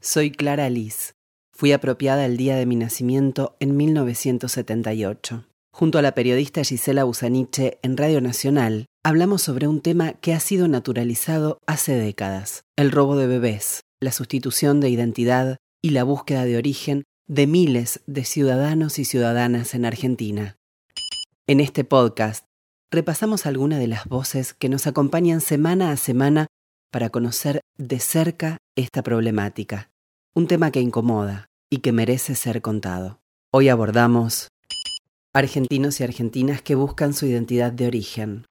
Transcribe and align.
Soy 0.00 0.30
Clara 0.30 0.70
Liz. 0.70 1.14
Fui 1.52 1.72
apropiada 1.72 2.24
el 2.24 2.36
día 2.36 2.54
de 2.54 2.66
mi 2.66 2.76
nacimiento 2.76 3.56
en 3.58 3.76
1978. 3.76 5.44
Junto 5.72 5.98
a 5.98 6.02
la 6.02 6.14
periodista 6.14 6.62
Gisela 6.62 7.02
Busaniche 7.02 7.80
en 7.82 7.96
Radio 7.96 8.20
Nacional, 8.20 8.86
hablamos 9.04 9.42
sobre 9.42 9.66
un 9.66 9.80
tema 9.80 10.12
que 10.12 10.34
ha 10.34 10.40
sido 10.40 10.68
naturalizado 10.68 11.58
hace 11.66 11.96
décadas, 11.96 12.62
el 12.76 12.92
robo 12.92 13.16
de 13.16 13.26
bebés, 13.26 13.80
la 14.00 14.12
sustitución 14.12 14.80
de 14.80 14.88
identidad 14.88 15.56
y 15.82 15.90
la 15.90 16.04
búsqueda 16.04 16.44
de 16.44 16.56
origen 16.56 17.02
de 17.26 17.48
miles 17.48 18.00
de 18.06 18.24
ciudadanos 18.24 19.00
y 19.00 19.04
ciudadanas 19.04 19.74
en 19.74 19.84
Argentina. 19.84 20.56
En 21.48 21.58
este 21.58 21.82
podcast 21.82 22.44
repasamos 22.92 23.46
algunas 23.46 23.80
de 23.80 23.88
las 23.88 24.06
voces 24.06 24.54
que 24.54 24.68
nos 24.68 24.86
acompañan 24.86 25.40
semana 25.40 25.90
a 25.90 25.96
semana 25.96 26.46
para 26.90 27.10
conocer 27.10 27.60
de 27.76 28.00
cerca 28.00 28.58
esta 28.76 29.02
problemática, 29.02 29.90
un 30.34 30.46
tema 30.46 30.70
que 30.70 30.80
incomoda 30.80 31.46
y 31.70 31.78
que 31.78 31.92
merece 31.92 32.34
ser 32.34 32.62
contado. 32.62 33.20
Hoy 33.52 33.68
abordamos 33.68 34.48
argentinos 35.34 36.00
y 36.00 36.04
argentinas 36.04 36.62
que 36.62 36.74
buscan 36.74 37.12
su 37.12 37.26
identidad 37.26 37.72
de 37.72 37.86
origen. 37.86 38.44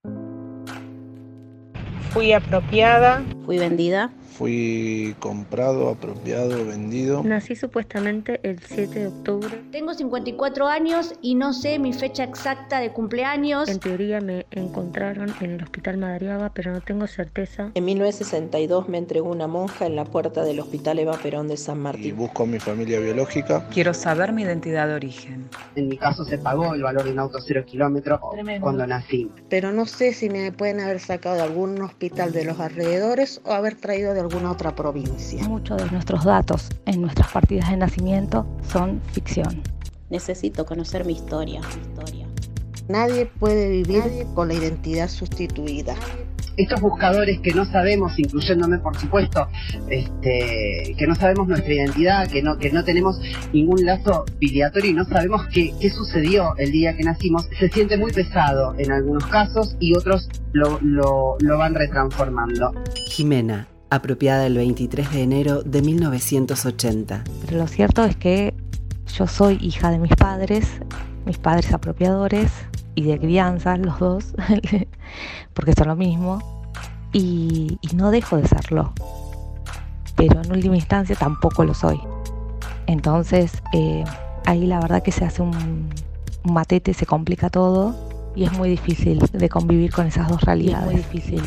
Fui 2.12 2.32
apropiada. 2.34 3.23
Fui 3.48 3.58
vendida. 3.60 4.12
Fui 4.38 5.16
comprado, 5.20 5.88
apropiado, 5.90 6.66
vendido. 6.66 7.24
Nací 7.24 7.55
supuestamente 7.55 8.42
el 8.44 8.60
7 8.60 9.00
de 9.00 9.08
octubre. 9.08 9.64
Tengo 9.72 9.94
54 9.94 10.68
años 10.68 11.14
y 11.22 11.36
no 11.36 11.54
sé 11.54 11.80
mi 11.80 11.94
fecha 11.94 12.26
exacta 12.26 12.82
de 12.82 12.91
cumpleaños. 12.91 13.70
En 13.70 13.80
teoría 13.80 14.20
me 14.20 14.46
encontraron 14.52 15.34
en 15.40 15.52
el 15.52 15.64
hospital 15.64 15.96
Madariaga, 15.98 16.52
pero 16.54 16.74
no 16.74 16.82
tengo 16.82 17.08
certeza. 17.08 17.72
En 17.74 17.86
1962 17.86 18.90
me 18.90 18.98
entregó 18.98 19.30
una 19.32 19.48
monja 19.48 19.86
en 19.86 19.96
la 19.96 20.04
puerta 20.04 20.44
del 20.44 20.60
hospital 20.60 21.00
Eva 21.00 21.14
Perón 21.18 21.48
de 21.48 21.55
San 21.55 21.77
Y 21.77 21.82
Martín. 21.84 22.18
busco 22.18 22.44
a 22.44 22.48
mi 22.48 22.60
familia 22.60 23.00
biológica. 23.00 23.66
Quiero 23.74 23.93
saber 23.93 24.34
mi 24.34 24.41
identidad 24.43 24.90
de 24.90 24.96
origen. 24.96 25.49
En 25.77 25.88
mi 25.88 25.98
caso 25.98 26.26
se 26.26 26.38
pagó 26.38 26.74
el 26.74 26.84
valor 26.84 27.05
de 27.05 27.12
un 27.12 27.20
auto 27.20 27.40
cero 27.40 27.64
kilómetros 27.66 28.20
cuando 28.60 28.86
nací. 28.86 29.32
pero 29.49 29.71
no 29.71 29.86
sé 29.86 30.12
si 30.12 30.30
me 30.30 30.52
pueden 30.52 30.82
haber 30.82 30.99
sacado 30.99 31.38
de 31.38 31.43
algún 31.43 31.82
hospital 31.82 32.34
de 32.34 32.43
los 32.43 32.60
alrededores 32.60 33.37
o 33.43 33.52
haber 33.52 33.76
traído 33.76 34.13
de 34.13 34.21
alguna 34.21 34.52
otra 34.52 34.76
provincia. 34.76 35.48
Muchos 35.48 35.77
de 35.77 35.90
nuestros 35.91 36.24
datos 36.24 36.70
en 36.85 37.02
nuestras 37.02 37.32
partidas 37.32 37.70
de 37.70 37.77
nacimiento 37.77 38.46
son 38.71 39.02
ficción. 39.12 39.62
Necesito 40.10 40.66
conocer 40.66 41.05
mi 41.05 41.13
historia. 41.13 41.62
mi 41.62 41.82
historia. 41.82 42.27
Nadie 42.88 43.26
puede 43.26 43.70
vivir 43.70 44.04
con 44.34 44.48
la 44.48 44.54
identidad 44.54 45.10
sustituida. 45.10 45.96
Estos 46.55 46.82
buscadores 46.82 47.40
que 47.41 47.54
no 47.54 47.65
sabemos, 47.65 48.18
incluyéndome 48.18 48.80
por 48.80 48.98
supuesto, 48.98 49.48
este, 49.90 50.96
que 50.98 51.05
no 51.05 51.13
sabemos 51.13 51.48
nuestra 51.48 51.71
identidad, 51.71 52.27
que 52.27 52.41
no, 52.41 52.58
que 52.58 52.71
no 52.71 52.84
tenemos 52.84 53.20
ningún 53.54 53.85
lazo 53.85 54.26
filiatorio 54.40 54.91
y 54.91 54.93
no 54.93 55.05
sabemos 55.05 55.46
qué, 55.54 55.74
qué 55.80 55.90
sucedió 55.90 56.55
el 56.58 56.71
día 56.71 56.96
que 56.96 57.04
nacimos, 57.04 57.48
se 57.60 57.70
siente 57.70 57.98
muy 57.98 58.12
pesado 58.12 58.74
en 58.80 58.91
algunos 58.91 59.27
casos 59.27 59.76
y 59.80 59.96
otros 59.96 60.30
lo, 60.54 60.80
lo, 60.82 61.35
lo 61.40 61.58
van 61.58 61.76
retransformando. 61.76 62.74
Jimena, 63.18 63.68
apropiada 63.90 64.46
el 64.46 64.57
23 64.57 65.12
de 65.12 65.23
enero 65.23 65.63
de 65.63 65.81
1980. 65.81 67.24
Pero 67.44 67.57
lo 67.57 67.66
cierto 67.66 68.03
es 68.03 68.16
que 68.16 68.53
yo 69.12 69.25
soy 69.25 69.57
hija 69.59 69.90
de 69.90 69.97
mis 69.97 70.16
padres, 70.16 70.68
mis 71.25 71.40
padres 71.40 71.74
apropiadores 71.74 72.51
y 72.94 73.06
de 73.06 73.18
crianza, 73.18 73.75
los 73.78 73.97
dos, 73.97 74.35
porque 75.56 75.74
son 75.74 75.88
lo 75.88 75.96
mismo, 75.96 76.69
y, 77.12 77.79
y 77.81 77.96
no 77.96 78.12
dejo 78.12 78.38
de 78.38 78.47
serlo. 78.47 78.94
Pero 80.16 80.44
en 80.44 80.52
última 80.52 80.75
instancia 80.75 81.16
tampoco 81.16 81.63
lo 81.63 81.74
soy. 81.74 82.00
Entonces, 82.85 83.63
eh, 83.74 84.03
ahí 84.46 84.68
la 84.68 84.79
verdad 84.79 85.02
que 85.02 85.12
se 85.12 85.25
hace 85.25 85.41
un, 85.41 85.90
un 86.44 86.53
matete, 86.53 86.94
se 86.94 87.07
complica 87.07 87.50
todo 87.50 87.96
y 88.36 88.44
es 88.44 88.53
muy 88.53 88.69
difícil 88.69 89.18
de 89.18 89.50
convivir 89.50 89.92
con 89.92 90.06
esas 90.06 90.30
dos 90.30 90.42
realidades. 90.42 90.86
muy 90.86 90.96
difícil. 90.97 91.42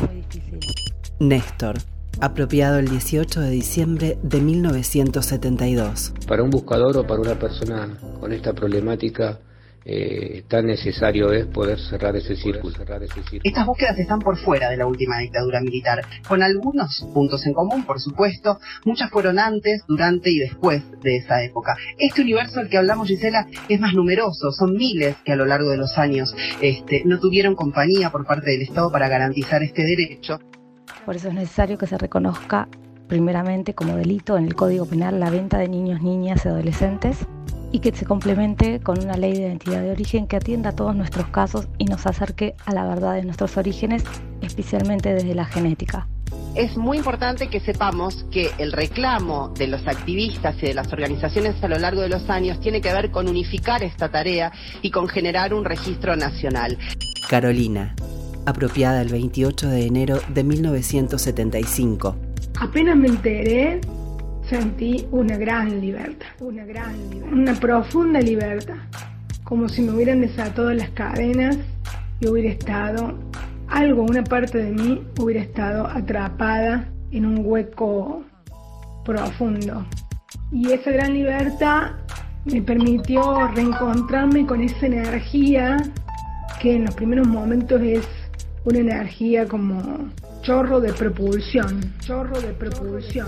Néstor, 1.21 1.75
apropiado 2.19 2.79
el 2.79 2.89
18 2.89 3.41
de 3.41 3.51
diciembre 3.51 4.17
de 4.23 4.41
1972. 4.41 6.15
Para 6.27 6.41
un 6.41 6.49
buscador 6.49 6.97
o 6.97 7.05
para 7.05 7.21
una 7.21 7.35
persona 7.35 7.95
con 8.19 8.33
esta 8.33 8.53
problemática, 8.53 9.37
eh, 9.85 10.43
tan 10.47 10.65
necesario 10.65 11.31
es 11.31 11.45
poder 11.45 11.79
cerrar 11.79 12.15
ese 12.15 12.35
círculo. 12.35 12.73
Estas 13.43 13.65
búsquedas 13.67 13.99
están 13.99 14.17
por 14.17 14.35
fuera 14.35 14.71
de 14.71 14.77
la 14.77 14.87
última 14.87 15.19
dictadura 15.19 15.61
militar, 15.61 16.01
con 16.27 16.41
algunos 16.41 17.05
puntos 17.13 17.45
en 17.45 17.53
común, 17.53 17.83
por 17.85 17.99
supuesto. 17.99 18.57
Muchas 18.83 19.11
fueron 19.11 19.37
antes, 19.37 19.83
durante 19.87 20.31
y 20.31 20.39
después 20.39 20.81
de 21.03 21.17
esa 21.17 21.43
época. 21.43 21.75
Este 21.99 22.23
universo 22.23 22.59
al 22.59 22.69
que 22.69 22.79
hablamos, 22.79 23.07
Gisela, 23.07 23.45
es 23.69 23.79
más 23.79 23.93
numeroso. 23.93 24.51
Son 24.51 24.73
miles 24.73 25.17
que 25.23 25.33
a 25.33 25.35
lo 25.35 25.45
largo 25.45 25.69
de 25.69 25.77
los 25.77 25.99
años 25.99 26.33
este, 26.61 27.03
no 27.05 27.19
tuvieron 27.19 27.53
compañía 27.53 28.09
por 28.09 28.25
parte 28.25 28.49
del 28.49 28.63
Estado 28.63 28.91
para 28.91 29.07
garantizar 29.07 29.61
este 29.61 29.83
derecho. 29.83 30.39
Por 31.05 31.15
eso 31.15 31.29
es 31.29 31.33
necesario 31.33 31.77
que 31.77 31.87
se 31.87 31.97
reconozca 31.97 32.67
primeramente 33.07 33.73
como 33.73 33.95
delito 33.95 34.37
en 34.37 34.45
el 34.45 34.55
Código 34.55 34.85
Penal 34.85 35.19
la 35.19 35.29
venta 35.29 35.57
de 35.57 35.67
niños, 35.67 36.01
niñas 36.01 36.45
y 36.45 36.47
adolescentes 36.47 37.17
y 37.71 37.79
que 37.79 37.91
se 37.91 38.05
complemente 38.05 38.79
con 38.79 39.03
una 39.03 39.15
ley 39.15 39.33
de 39.33 39.39
identidad 39.41 39.81
de 39.81 39.91
origen 39.91 40.27
que 40.27 40.35
atienda 40.35 40.69
a 40.69 40.75
todos 40.75 40.95
nuestros 40.95 41.27
casos 41.27 41.67
y 41.77 41.85
nos 41.85 42.05
acerque 42.05 42.55
a 42.65 42.73
la 42.73 42.85
verdad 42.85 43.15
de 43.15 43.23
nuestros 43.23 43.57
orígenes, 43.57 44.03
especialmente 44.41 45.13
desde 45.13 45.33
la 45.33 45.45
genética. 45.45 46.07
Es 46.55 46.77
muy 46.77 46.97
importante 46.97 47.47
que 47.47 47.61
sepamos 47.61 48.25
que 48.31 48.51
el 48.57 48.73
reclamo 48.73 49.49
de 49.49 49.67
los 49.67 49.87
activistas 49.87 50.55
y 50.61 50.67
de 50.67 50.73
las 50.73 50.91
organizaciones 50.91 51.61
a 51.63 51.67
lo 51.67 51.79
largo 51.79 52.01
de 52.01 52.09
los 52.09 52.29
años 52.29 52.59
tiene 52.59 52.81
que 52.81 52.93
ver 52.93 53.09
con 53.09 53.27
unificar 53.27 53.83
esta 53.83 54.09
tarea 54.09 54.51
y 54.81 54.91
con 54.91 55.07
generar 55.07 55.53
un 55.53 55.63
registro 55.63 56.15
nacional. 56.15 56.77
Carolina, 57.29 57.95
apropiada 58.45 59.01
el 59.01 59.09
28 59.09 59.69
de 59.69 59.85
enero 59.85 60.19
de 60.33 60.43
1975. 60.43 62.15
Apenas 62.59 62.95
me 62.95 63.07
enteré, 63.07 63.81
sentí 64.49 65.07
una 65.11 65.37
gran 65.37 65.81
libertad, 65.81 66.27
una 66.39 66.65
gran 66.65 67.09
libertad, 67.09 67.33
una 67.33 67.53
profunda 67.55 68.19
libertad, 68.19 68.75
como 69.43 69.69
si 69.69 69.81
me 69.81 69.93
hubieran 69.93 70.21
desatado 70.21 70.71
las 70.73 70.89
cadenas 70.91 71.57
y 72.19 72.27
hubiera 72.27 72.49
estado, 72.49 73.17
algo, 73.67 74.03
una 74.03 74.23
parte 74.23 74.57
de 74.57 74.71
mí 74.71 75.01
hubiera 75.19 75.41
estado 75.41 75.87
atrapada 75.87 76.87
en 77.11 77.25
un 77.25 77.41
hueco 77.45 78.23
profundo. 79.05 79.85
Y 80.51 80.71
esa 80.71 80.91
gran 80.91 81.13
libertad 81.13 81.91
me 82.45 82.61
permitió 82.61 83.47
reencontrarme 83.47 84.45
con 84.45 84.61
esa 84.61 84.85
energía 84.85 85.77
que 86.61 86.75
en 86.75 86.85
los 86.85 86.95
primeros 86.95 87.27
momentos 87.27 87.81
es 87.81 88.07
una 88.63 88.79
energía 88.79 89.47
como 89.47 90.09
chorro 90.41 90.79
de 90.79 90.93
propulsión, 90.93 91.79
chorro 91.99 92.39
de 92.39 92.53
propulsión. 92.53 93.27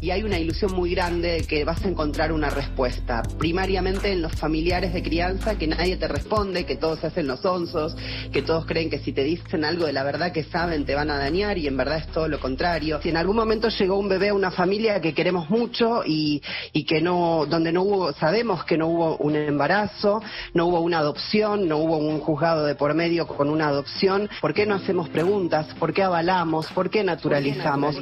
Y 0.00 0.10
hay 0.10 0.22
una 0.22 0.38
ilusión 0.38 0.72
muy 0.74 0.90
grande 0.90 1.32
de 1.32 1.40
que 1.42 1.64
vas 1.64 1.82
a 1.84 1.88
encontrar 1.88 2.32
una 2.32 2.50
respuesta, 2.50 3.22
primariamente 3.38 4.12
en 4.12 4.20
los 4.20 4.32
familiares 4.34 4.92
de 4.92 5.02
crianza, 5.02 5.56
que 5.56 5.66
nadie 5.66 5.96
te 5.96 6.06
responde, 6.06 6.66
que 6.66 6.76
todos 6.76 7.00
se 7.00 7.06
hacen 7.06 7.26
los 7.26 7.44
onzos, 7.44 7.96
que 8.30 8.42
todos 8.42 8.66
creen 8.66 8.90
que 8.90 8.98
si 8.98 9.12
te 9.12 9.24
dicen 9.24 9.64
algo 9.64 9.86
de 9.86 9.92
la 9.92 10.04
verdad 10.04 10.32
que 10.32 10.44
saben 10.44 10.84
te 10.84 10.94
van 10.94 11.10
a 11.10 11.18
dañar 11.18 11.56
y 11.56 11.66
en 11.66 11.76
verdad 11.76 11.98
es 11.98 12.06
todo 12.08 12.28
lo 12.28 12.38
contrario. 12.40 13.00
Si 13.02 13.08
en 13.08 13.16
algún 13.16 13.36
momento 13.36 13.68
llegó 13.68 13.98
un 13.98 14.08
bebé 14.08 14.28
a 14.28 14.34
una 14.34 14.50
familia 14.50 15.00
que 15.00 15.14
queremos 15.14 15.48
mucho 15.48 16.02
y, 16.04 16.42
y 16.72 16.84
que 16.84 17.00
no, 17.00 17.46
donde 17.48 17.72
no 17.72 17.82
hubo, 17.82 18.12
sabemos 18.12 18.64
que 18.64 18.76
no 18.76 18.88
hubo 18.88 19.16
un 19.16 19.34
embarazo, 19.36 20.22
no 20.52 20.66
hubo 20.66 20.80
una 20.80 20.98
adopción, 20.98 21.68
no 21.68 21.78
hubo 21.78 21.96
un 21.96 22.20
juzgado 22.20 22.66
de 22.66 22.74
por 22.74 22.94
medio 22.94 23.26
con 23.26 23.48
una 23.48 23.68
adopción, 23.68 24.28
¿por 24.40 24.52
qué 24.52 24.66
no 24.66 24.74
hacemos 24.74 25.08
preguntas? 25.08 25.66
¿Por 25.78 25.94
qué 25.94 26.02
avalamos? 26.02 26.66
¿Por 26.72 26.90
qué 26.90 27.02
naturalizamos? 27.02 27.96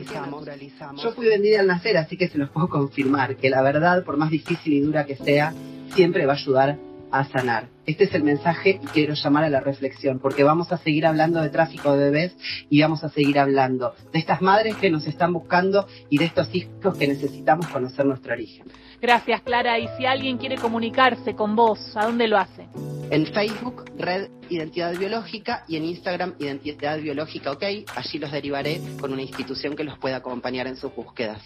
Yo 1.02 1.12
fui 1.12 1.26
vendida 1.26 1.60
al 1.60 1.68
así 1.96 2.16
que 2.16 2.28
se 2.28 2.38
los 2.38 2.50
puedo 2.50 2.68
confirmar, 2.68 3.36
que 3.36 3.50
la 3.50 3.62
verdad, 3.62 4.04
por 4.04 4.16
más 4.16 4.30
difícil 4.30 4.72
y 4.72 4.80
dura 4.80 5.06
que 5.06 5.16
sea, 5.16 5.52
siempre 5.94 6.26
va 6.26 6.32
a 6.32 6.36
ayudar 6.36 6.78
a 7.14 7.24
sanar. 7.24 7.68
Este 7.86 8.04
es 8.04 8.14
el 8.14 8.24
mensaje 8.24 8.80
y 8.82 8.86
quiero 8.86 9.14
llamar 9.14 9.44
a 9.44 9.48
la 9.48 9.60
reflexión, 9.60 10.18
porque 10.18 10.42
vamos 10.42 10.72
a 10.72 10.78
seguir 10.78 11.06
hablando 11.06 11.40
de 11.40 11.48
tráfico 11.48 11.92
de 11.92 12.10
bebés 12.10 12.36
y 12.68 12.82
vamos 12.82 13.04
a 13.04 13.08
seguir 13.08 13.38
hablando 13.38 13.94
de 14.12 14.18
estas 14.18 14.42
madres 14.42 14.74
que 14.76 14.90
nos 14.90 15.06
están 15.06 15.32
buscando 15.32 15.86
y 16.10 16.18
de 16.18 16.24
estos 16.24 16.52
hijos 16.54 16.98
que 16.98 17.06
necesitamos 17.06 17.68
conocer 17.68 18.04
nuestro 18.04 18.32
origen. 18.32 18.66
Gracias, 19.00 19.42
Clara. 19.42 19.78
Y 19.78 19.88
si 19.96 20.06
alguien 20.06 20.38
quiere 20.38 20.56
comunicarse 20.56 21.36
con 21.36 21.54
vos, 21.54 21.96
¿a 21.96 22.06
dónde 22.06 22.26
lo 22.26 22.36
hace? 22.36 22.66
En 23.10 23.26
Facebook, 23.26 23.84
Red 23.96 24.30
Identidad 24.48 24.96
Biológica 24.96 25.64
y 25.68 25.76
en 25.76 25.84
Instagram, 25.84 26.34
Identidad 26.40 26.98
Biológica 26.98 27.52
OK. 27.52 27.62
Allí 27.94 28.18
los 28.18 28.32
derivaré 28.32 28.80
con 28.98 29.12
una 29.12 29.22
institución 29.22 29.76
que 29.76 29.84
los 29.84 29.98
pueda 29.98 30.16
acompañar 30.16 30.66
en 30.66 30.76
sus 30.76 30.92
búsquedas. 30.94 31.40